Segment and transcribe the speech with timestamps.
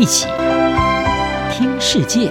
[0.00, 0.26] 一起
[1.52, 2.30] 听世界，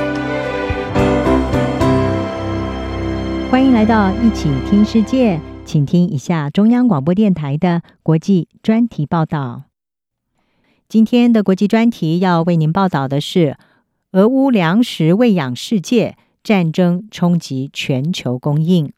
[3.52, 9.66] 欢迎来到一起听世界，请听一下中央广播电台的国际专题报道。
[10.88, 13.56] 今天的国际专题要为您报道的是：
[14.14, 18.92] 俄乌粮食喂养世界，战争冲击全球供应。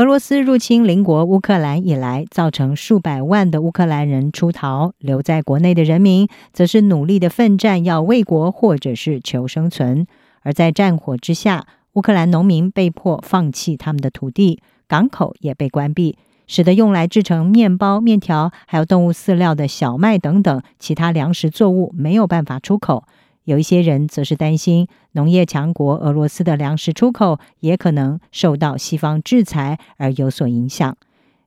[0.00, 10.06] 俄罗斯入侵邻国乌克兰以来，造成数百万的乌克兰人出逃，留在国内的人民则是努力的奋战，要为国或者是求生存。
[10.40, 23.04] 而在战火之下，乌克兰农民被迫放弃他们的土地，港口也被关闭，使得用来制成面包、面条，还有动物饲料的小麦等等其他粮食作物没有办法出口。
[23.44, 30.96] 有一些人则是担心，农业强国俄罗斯的粮食出口也可能受到西方制裁而有所影响。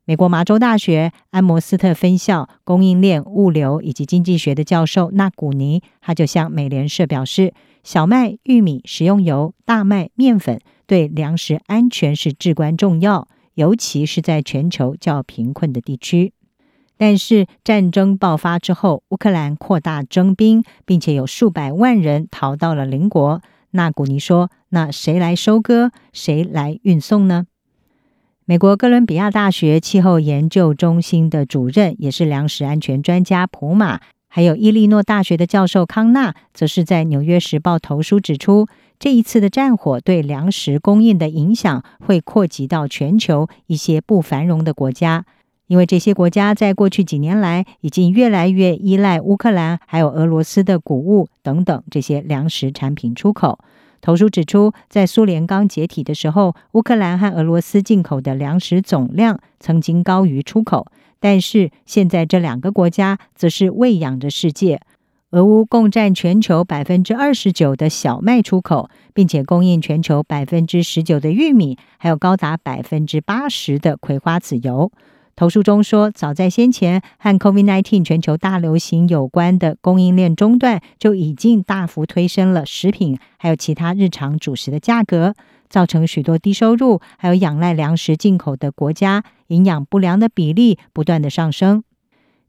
[0.05, 16.33] 美国麻州大学安摩斯特分校供应链、物流以及经济学的教授纳古尼，他就向美联社表示，小麦、玉米、食用油、大麦、面粉对粮食安全是至关重要，尤其是在全球较贫困的地区。
[16.97, 23.41] 但是战争爆发之后，乌克兰扩大征兵，并且有数百万人逃到了邻国。
[23.71, 25.91] 纳古尼说：“那谁来收割？
[26.13, 27.45] 谁来运送呢？”
[28.45, 38.67] 美国哥伦比亚大学气候研究中心的主任，也是粮食安全专家普马，还有伊利诺大学的教授康纳，则是在《纽约时报》投书指出，
[38.99, 45.25] 这一次的战火对粮食供应的影响会扩及到全球一些不繁荣的国家。
[45.67, 53.59] 因为这些国家在过去几年来已经越来越依赖乌克兰还有俄罗斯的谷物等等这些粮食产品出口。
[54.01, 60.87] 投书指出，在苏联刚解体的时候，乌克兰和俄罗斯进口的粮食总量曾经高于出口，
[61.21, 64.81] 但是现在这两个国家则是喂养着世界。
[65.31, 74.91] 俄乌共占全球百分之二十九的小麦出口，并且供应全球百分之十九的玉米，还有高达百分之八十的葵花籽油。
[75.35, 85.33] 投书中说，早在先前和 COVID-19 全球大流行有关的供应链中断，就已经大幅推升了食品还有其他日常主食的价格，
[85.67, 91.83] 造成许多低收入还有仰赖粮食进口的国家营养不良的比例不断的上升。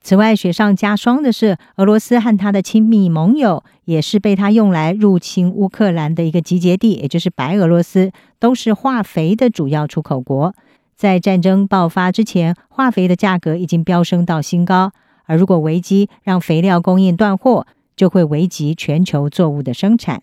[0.03, 10.55] 此外，雪上加霜的是，俄罗斯和他的亲密盟友，也是被他用来入侵乌克兰的一个集结地，也就是白俄罗斯，都是化肥的主要出口国。
[10.97, 14.93] 在战争爆发之前，化肥的价格已经飙升到新高。
[15.25, 17.67] 而如果危机让肥料供应断货，
[17.97, 20.23] 就会危及全球作物的生产。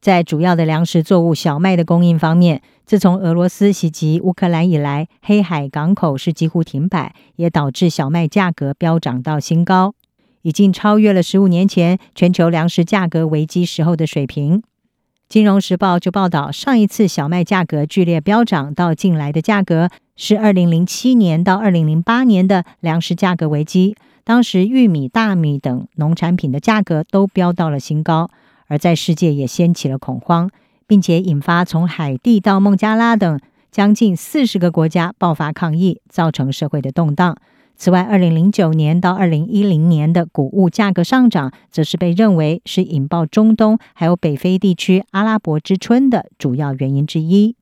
[0.00, 9.94] 在主要的粮食作物小麦的供应方面，自从俄罗斯袭击乌克兰以来，黑海港口是几乎停摆，也导致小麦价格飙涨到新高，
[10.42, 14.58] 已经超越了十五年前全球粮食价格危机时候的水平。
[15.28, 28.30] 《金融时报》就报道，上一次小麦价格剧烈飙涨到近来的价格是二零零七年到二零零八年的粮食价格危机，当时玉米、大米等农产品的价格都飙到了新高，
[28.68, 30.50] 而在世界也掀起了恐慌，
[30.86, 33.40] 并且引发从海地到孟加拉等
[33.72, 37.36] 将近四十个国家爆发抗议，造成社会的动荡。
[37.76, 47.56] 此外，二零零九年到二零一零年的谷物价格上涨，则是被认为是引爆中东还有北非地区阿拉伯之春的主要原因之一。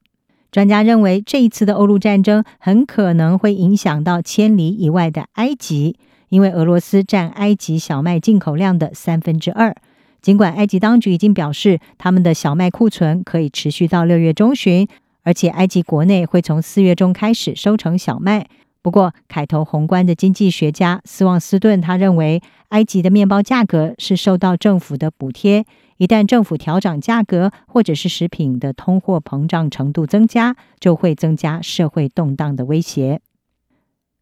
[0.50, 5.96] 专家认为，这一次的欧陆战争很可能会影响到千里以外的埃及，
[6.28, 9.74] 因为俄罗斯占埃及小麦进口量的三分之二。
[10.20, 14.86] 尽管埃及当局已经表示，他们的小麦库存可以持续到六月中旬，
[15.22, 18.46] 而且埃及国内会从四月中开始收成小麦。
[18.82, 25.65] 不过，凯投宏观的经济学家斯旺斯顿他认为，埃及的面包价格是受到政府的补贴，
[25.98, 33.21] 一旦政府调涨价格，或者是食品的通货膨胀程度增加，就会增加社会动荡的威胁。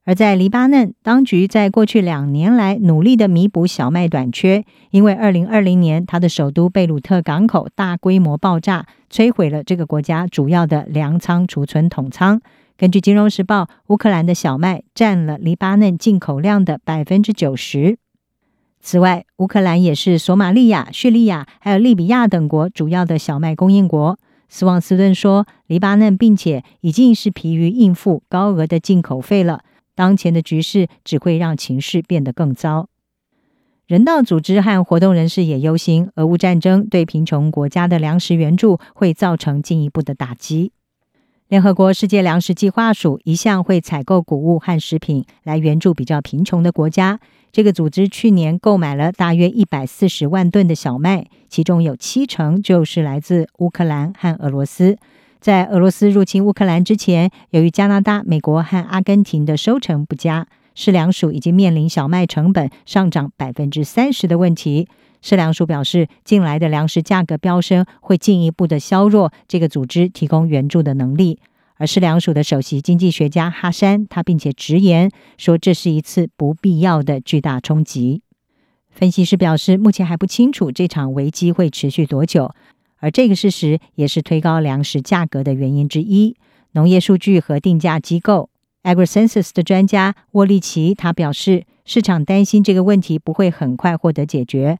[0.04, 12.42] 而在黎巴嫩，当局在过去两年来努力的弥补小麦短缺，因为二零二零年他的首都贝鲁特港口大规模爆炸，摧毁了这个国家主要的粮仓储存桶仓。
[12.80, 17.98] 根据《金融时报》，乌克兰的小麦占了黎巴嫩进口量的百分之九十。
[18.80, 24.18] 此外，乌克兰也是索马利亚、叙利亚还有利比亚等国主要的小麦供应国。
[24.48, 29.62] 斯旺斯顿说，黎巴嫩并且已经是疲于应付高额的进口费了。
[29.94, 32.88] 当前的局势只会让情势变得更糟。
[33.86, 40.72] 人道组织和活动人士也忧心，俄乌战争对贫穷国家的粮食援助会造成进一步的打击。
[41.50, 47.18] 联合国世界粮食计划署一向会采购谷物和食品来援助比较贫穷的国家，
[47.50, 54.96] 这个组织去年购买了大约一百四十万吨的小麦，其中有七成就是来自乌克兰和俄罗斯。
[55.40, 60.46] 在俄罗斯入侵乌克兰之前，由于加拿大、美国和阿根廷的收成不佳，
[60.76, 64.86] 市粮署已经面临小麦成本上涨百分之三十的问题。
[65.22, 71.38] 市粮署表示，近来的粮食价格飙升会进一步的削弱这个组织提供援助的能力。
[71.76, 78.22] 而市粮署的首席经济学家哈山，他并且直言说，这是一次不必要的巨大冲击。
[78.90, 82.54] 分析师表示，目前还不清楚这场危机会持续多久，
[82.98, 86.36] 而这个事实也是推高粮食价格的原因之一。
[86.72, 88.50] 农业数据和定价机构
[88.82, 94.78] AgriCensus 的专家沃利奇他表示，市场担心这个问题不会很快获得解决。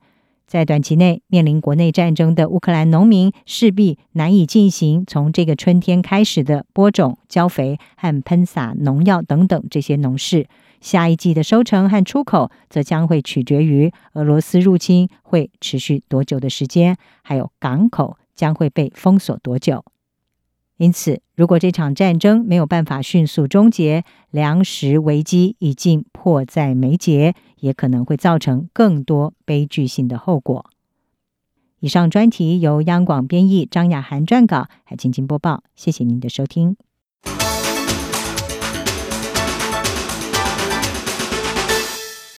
[0.50, 10.48] 在短期内，面临国内战争的乌克兰农民势必难以进行从这个春天开始的播种、浇肥和喷洒农药等等这些农事。
[10.80, 19.84] 下一季的收成和出口则将会取决于俄罗斯入侵会持续多久的时间，还有港口将会被封锁多久。
[20.80, 30.70] 因此，如果这场战争没有办法迅速终结，粮食危机已经迫在眉睫，也可能会造成更多悲剧性的后果。
[31.80, 35.64] 以上专题由央广编译，张雅涵撰稿，还请播报。
[35.74, 36.78] 谢谢您的收听。